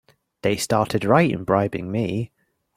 They 0.41 0.55
started 0.57 1.05
right 1.05 1.29
in 1.29 1.43
bribing 1.43 1.91
me! 1.91 2.31